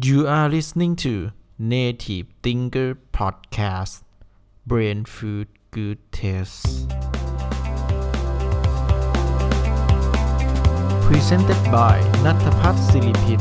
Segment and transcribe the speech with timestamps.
[0.00, 4.04] You are listening to Native Thinker Podcast
[4.64, 6.86] Brain Food Good Taste
[11.06, 13.40] Presented by นัทพัฒน์ศิริพิน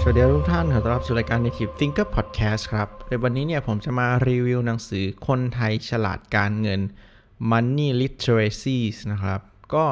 [0.00, 6.80] สวัสดีทุกท่านขอต้อนรับสู่รายการ Native Thinker Podcast ครับในวันนี้เนี่ยผมจะมารีวิวหนังสือคนไทยฉลาดการเงิน
[7.50, 8.78] Money Literacy
[9.12, 9.40] นะครับ
[9.74, 9.84] ก็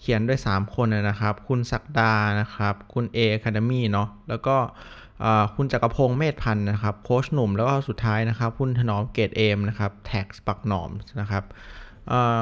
[0.00, 4.56] เขียนด้วย 3 คนนะครับ คุณศักดานะครับ คุณ A Academy เนาะแล้วก็
[5.56, 11.44] คุณจักรพงศ์เมธพันธ์นะครับ โค้ชหนุ่มแล้วก็สุดท้ายนะครับ คุณถนอมเกตเอมนะครับแท็กสปักหนอมนะครับ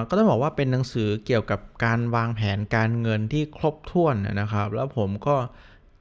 [0.09, 5.37] ก็ต้องบอกว่าเป็นหนังสือเกี่ยวกับการวางแผนการเงินที่ครบถ้วนนะครับ แล้วผมก็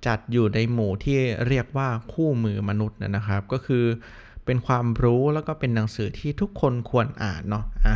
[0.07, 3.85] จัดอยู่ในหมู่ที่เรียกว่าคู่มือมนุษย์นะครับ ก็คือ
[4.47, 7.95] เป็นความรู้แล้วก็เป็นหนังสือที่ทุกคนควรอ่านเนาะอะ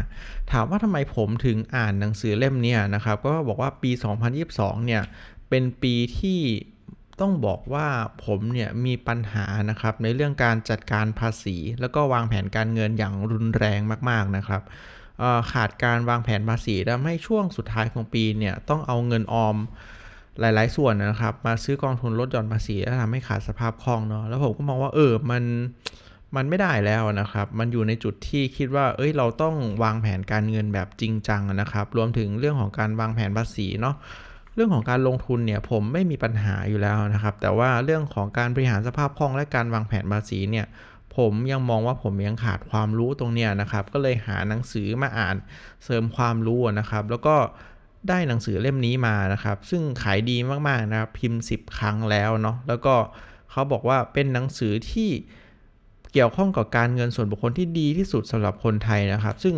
[0.52, 3.92] ถามว่าทำไมผมถึงอ่านหนังสือเล่มนี้นะครับ ก็บอกว่าปี
[4.38, 5.02] 2022 เนี่ย
[5.50, 6.40] เป็นปีที่
[7.22, 7.88] ต้องบอกว่า
[8.26, 14.62] ผมเนี่ยมีปัญหานะครับในเรื่องการจัดการภาษี แล้วก็วางแผนการเงินอย่างรุนแรงมากๆนะครับ
[15.54, 19.56] ขาดการวางแผนภาษีทำให้ช่วงสุดท้ายของปีเนี่ยต้องเอาเงินออม
[20.40, 25.44] หลาย ๆ ส่วนนะครับ มาซื้อกองทุนลดหย่อนภาษีแล้วทำให้ขาดสภาพคล่องเนาะแล้วผมก็มองว่าเออมัน
[26.36, 33.96] มันไม่ได้แล้วนะครับ มันอยู่ในจุดที่คิดว่า เอ้ย เราต้องวางแผนการเงินแบบจริงจังนะครับ รวมถึงเรื่องของการวางแผนภาษีเนาะ
[34.56, 40.66] เรื่องของการลงทุนเนี่ยผมไม่มีปัญหาอยู่แล้วนะครับ แต่ว่าเรื่องของการบริหารสภาพคล่องและการวางแผนภาษีเนี่ย
[41.18, 45.36] ผมยังมองว่าผมยังขาดความรู้ตรงเนี้ยนะครับ ก็เลยหาหนังสือมาอ่าน
[45.84, 47.36] เสริมความรู้นะครับ แล้วก็
[48.10, 50.38] ได้หนังสือเล่มนี้มานะครับ ซึ่งขายดี
[50.68, 52.96] มากๆนะครับ พิมพ์ 10 ครั้งแล้วเนาะ แล้วก็
[53.52, 55.10] เขาบอกว่าเป็นหนังสือที่
[56.14, 59.56] เกี่ยวข้องกับการเงินส่วนบุคคลที่ดีที่สุดสำหรับคนไทยนะครับ ซึ่ง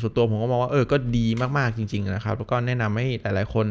[0.00, 1.26] ส่วนตัวผมก็มองว่าเออก็ดี
[1.58, 3.66] มากๆจริง ๆ นะครับ แล้วก็แนะนำให้หลายๆคน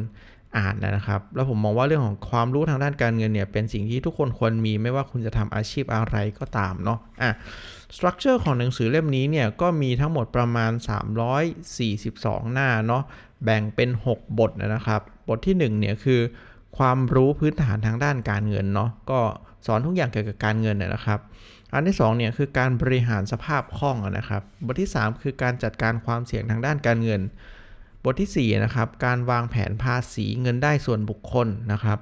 [0.58, 7.32] อ่านนะครับ แล้วผมมองว่าเรื่องของความรู้ทางด้านการเงินเนี่ยเป็นสิ่งที่ทุกคนควรมีไม่ว่าคุณจะทำอาชีพอะไรก็ตามเนาะอะ
[7.96, 10.72] สตรัคเจอร์ของหนังสือเล่มนี้เนี่ยก็มีทั้งหมดประมาณ
[11.62, 13.04] 342 หน้าเนาะ
[13.44, 16.20] แบ่งเป็น 6 บทนะครับ บทที่1เนี่ยคือ
[16.78, 19.20] ความรู้พื้นฐานทางด้านการเงินเนาะก็
[19.66, 21.20] สอนทุกอย่างเกี่ยวกับการเงินนะครับ
[21.74, 27.22] อันที่2เนี่ยคือการบริหารสภาพคล่องนะครับ บทที่ 3 คือการจัดการความเสี่ยงทางด้านการเงิน
[28.04, 32.00] บทที่4นะครับการวางแผนภาษีเงินได้ส่วนบุคคลนะครับ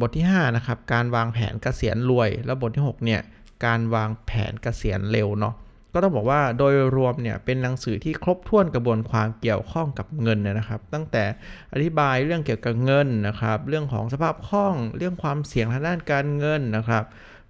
[0.00, 3.20] บทที่5นะครับการวางแผนเกษียณรวย แล้วบทที่6เนี่ย
[3.64, 5.54] การวางแผนเกษียณเร็วเนาะ
[5.92, 11.24] ก็ต้องบอกว่าโดยรวมเนี่ยเป็นหนังสือที่ครบถ้วนกระบวนความเกี่ยวข้องกับเงินนะครับ ตั้งแต่
[11.72, 17.04] อธิบายเรื่องเกี่ยวกับเงินนะครับ เรื่องของสภาพคล่อง เรื่องความเสี่ยงทางด้านการเงินนะครับ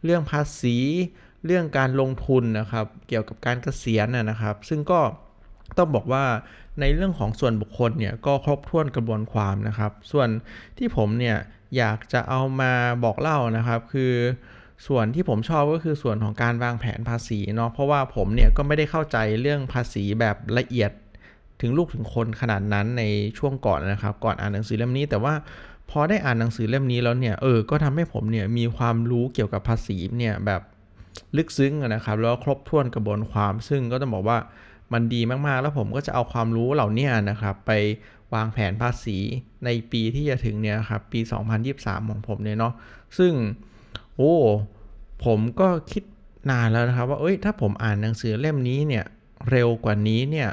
[0.04, 0.76] เรื่องภาษี
[1.46, 5.00] เรื่องการลงทุนนะครับ เกี่ยวกับการเกษียณนะครับ ซึ่งก็
[5.76, 6.24] ต้องบอกว่า
[6.80, 10.28] ในเรื่องของส่วนบุคคลเนี่ยก็ครบถ้วนกระบวนความนะครับ ส่วน
[10.78, 11.36] ที่ผมเนี่ย
[11.76, 12.72] อยากจะเอามา
[13.04, 14.12] บอกเล่านะครับ คือ
[14.86, 20.90] ส่วนที่ผมชอบก็คือส่วนของการวางแผนภาษีเนาะเพราะว่าผมเนี่ยก็ไม่ได้เข้าใจเรื่องภาษีแบบละเอียด
[21.60, 23.04] ถึงลูกถึงคนขนาดนั้นใน
[23.38, 25.34] ช่วงก่อนนะครับ ก่อนอ่านหนังสือเล่มนี้แต่ว่า
[25.90, 30.60] พอได้อ่านหนังสือเล่มนี้แล้วเนี่ยเออก็ทำให้ผมเนี่ยมีความรู้เกี่ยวกับภาษีเนี่ยแบบ
[31.36, 34.38] ลึกซึ้งนะครับ แล้วครบถ้วนกระบวนความ ซึ่งก็ต้องบอกว่า
[34.92, 37.72] มันดีมากๆ แล้วผมก็จะเอาความรู้เหล่านี้นะครับ ไป
[38.34, 39.18] วางแผนภาษี
[39.64, 41.20] ในปีที่จะถึงเนี่ยครับ ปี
[41.64, 42.74] 2023 ของผมเนี่ยเนาะ
[43.18, 43.32] ซึ่ง
[44.16, 44.34] โอ้
[45.24, 46.04] ผมก็คิด
[46.50, 49.04] นานแล้วนะครับ ว่าเอ้ยถ้าผมอ่านหนังสือเล่มนี้เนี่ย
[49.50, 50.48] เร็วกว่านี้เนี่ย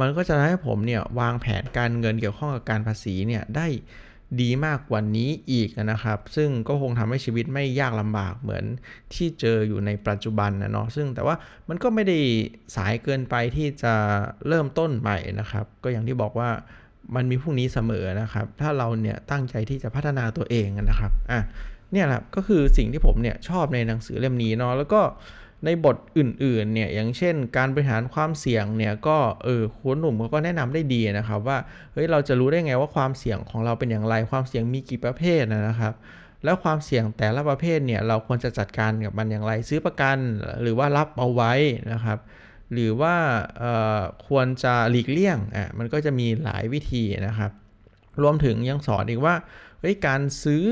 [0.00, 3.66] มันก็จะทำให้ผมเนี่ยวางแผนการเงินเกี่ยวข้องกับการภาษีเนี่ยได้
[4.40, 8.64] ดีมากกว่านี้อีกนะครับ ซึ่งก็คงทำให้ชีวิตไม่ยากลำบากเหมือน
[9.14, 11.34] ที่เจออยู่ในปัจจุบันนะเนาะซึ่งแต่ว่า
[11.68, 12.18] มันก็ไม่ได้
[12.76, 13.94] สายเกินไปที่จะ
[14.48, 16.50] เริ่มต้นใหม่นะครับ ก็อย่างที่บอกว่า
[17.14, 21.40] มันมีพรุ่งนี้เสมอนะครับ ถ้าเราเนี่ยตั้งใจที่จะพัฒนาตัวเองนะครับอะ
[21.92, 25.00] เนี่ยแหละก็คือสิ่งที่ผมเนี่ยชอบในหนังสือเล่มนี้เนาะแล้วก็
[25.64, 31.58] ในบทอื่นๆเนี่ยอย่างเช่น การบริหารความเสี่ยงเนี่ยก็เออคุณหนุ่มเขาก็แนะนำได้ดีนะครับว่า
[31.92, 35.94] เฮ้ยเราจะรู้ได้ไงว่าความเสี่ยงของเราเป็นอย่างไร ความเสี่ยงมีกี่ประเภทนะครับ
[36.44, 40.18] แล้วความเสี่ยงแต่ละประเภทเนี่ยเราควรจะจัดการกับมันอย่างไรซื้อประกัน
[40.62, 41.52] หรือว่ารับเอาไว้
[41.92, 42.18] นะครับ
[42.72, 43.14] หรือว่า
[44.28, 47.50] ควรจะหลีกเลี่ยงอะมันก็จะมีหลายวิธีนะครับ
[48.22, 49.34] รวมถึงยังสอนอีกว่า
[49.80, 50.64] เฮ้ยการซื้อ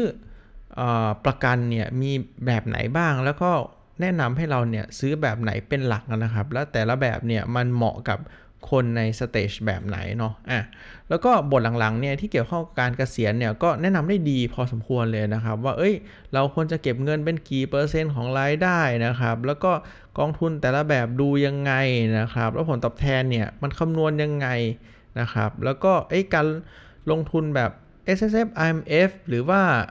[0.80, 0.82] อ
[1.24, 2.12] ประกันเนี่ยมี
[2.46, 3.50] แบบไหนบ้างแล้วก็
[4.00, 8.18] แนะนำให้เราเนี่ยซื้อแบบไหนเป็นหลักนะครับ แล้วแต่ละแบบเนี่ยมันเหมาะกับ
[8.70, 10.60] คนใน stage แบบไหนเนาะ อะ
[11.08, 15.94] แล้วก็บทหลังๆเนี่ยที่เกี่ยวข้องกับการเกษียณเนี่ยก็แนะนำได้ดีพอสมควรเลยนะครับ ว่า เอ้ย
[16.32, 19.72] เราควรจะเก็บเงินเป็นกี่เปอร์เซ็นต์ของรายได้นะครับ แล้วก็
[20.18, 21.72] กองทุนแต่ละแบบดูยังไง
[22.18, 24.48] นะครับ แล้วผลตอบแทนเนี่ยมันคำนวณยังไง
[25.20, 26.46] นะครับ แล้วก็ไอ้การ
[27.10, 27.70] ลงทุนแบบ
[28.16, 29.84] S S F I M F หรือว่าอ่า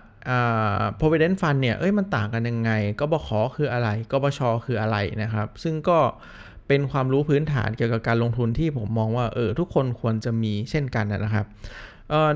[1.00, 6.00] provident fund เนี่ย เอ้ย มันต่างกันยังไง กบขคืออะไร กบช คืออะไรนะครับ ซึ่งก็
[6.68, 11.45] เป็นความรู้พื้นฐานเกี่ยวกับการลงทุนที่ผมมองว่า เออ ทุกคนควรจะมีเช่นกันนะครับ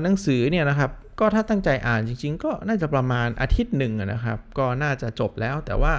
[0.02, 0.90] หนังสือเนี่ยนะครับ
[1.20, 5.92] ก็ถ้าตั้งใจอ่านจริง ๆ ก็น่าจะประมาณอาทิตย์หนึ่งนะครับ ก็น่าจะจบแล้ว แต่ว่า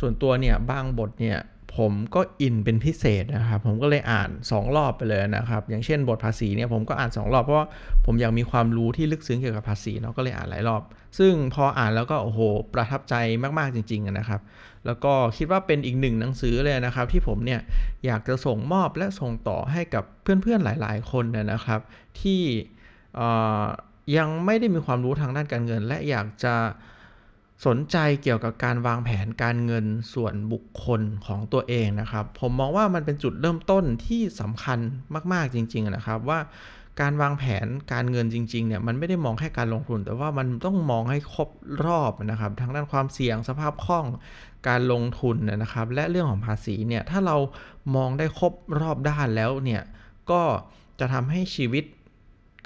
[0.00, 1.38] ส่วนตัวเนี่ยบางบทเนี่ย
[1.76, 7.66] ผมก็อินเป็นพิเศษนะครับ ผมก็เลยอ่าน 2 รอบไปเลยนะครับ อย่างเช่นบทภาษีเนี่ยผมก็อ่าน 2 รอบเพราะว่า
[8.06, 10.82] ผมอยากมีความรู้ที่ลึกซึ้งเกี่ยวกับภาษีเนาะก็เลยอ่านหลายรอบ
[11.18, 12.40] ซึ่งพออ่านแล้วก็โอ้โห
[12.74, 13.14] ประทับใจ
[13.58, 14.40] มากๆจริงๆนะครับ
[14.86, 17.60] แล้วก็คิดว่าเป็นอีกหนึ่งหนังสือเลยนะครับ ที่ผมเนี่ย
[18.06, 21.80] อยากจะส่งมอบและส่งต่อให้กับเพื่อนๆหลาย ๆ คนนะครับ
[22.20, 22.42] ที่
[24.16, 26.54] ยังไม่ได้มีความรู้ทางด้านการเงิน และอยากจะ
[27.66, 29.84] สนใจเกี่ยวกับการวางแผนการเงิน
[30.14, 34.78] ส่วนบุคคลของตัวเองนะครับ ผมมองว่ามันเป็นจุดเริ่มต้นที่สำคัญ
[35.32, 36.38] มากๆจริง ๆ นะครับว่า
[37.00, 41.48] การวางแผนการเงินจริงๆเนี่ยมันไม่ได้มองแค่การลงทุน แต่ว่ามันต้องมองให้ครบ
[41.84, 44.06] รอบนะครับทั้งด้านความเสี่ยงสภาพคล่อง
[44.68, 47.36] การลงทุนนะครับ และเรื่องของภาษีเนี่ยถ้าเรา
[47.96, 49.82] มองได้ครบรอบด้านแล้วเนี่ย
[50.30, 50.42] ก็
[50.98, 51.84] จะทำให้ชีวิต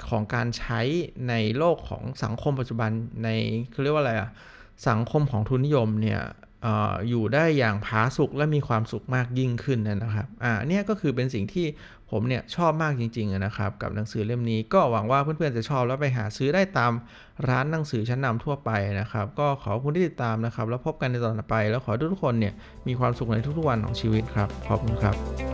[0.09, 0.81] ของการใช้
[1.29, 2.91] ในโลกของสังคมปัจจุบัน
[3.23, 3.29] ใน
[3.71, 4.29] เขาเรียกว่าอะไรอะ
[4.87, 6.21] สังคมของทุนนิยมเนี่ย
[6.65, 6.67] อ
[7.09, 11.65] อยู่ได้อย่างผาสุกและมีความสุขมากยิ่งขึ้นนะครับ อ่าเนี่ยก็คือเป็นสิ่งที่
[12.11, 16.91] ผมเนี่ยชอบมากจริงๆนะครับ กับหนังสือเล่มนี้ก็หวังว่าเพื่อนๆจะชอบแล้วไปหาซื้อได้ตาม
[17.49, 22.53] ร้านหนังสือชั้นนำทั่วไปนะครับ ก็ขอบคุณที่ติดตามนะครับ แล้วพบกันในตอนต่อไป แล้วขอทุกคนเนี่ย
[22.87, 25.48] มีความสุขในทุกๆวันของชีวิตครับ ขอบคุณครับ